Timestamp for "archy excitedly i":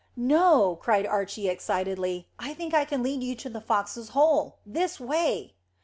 1.05-2.55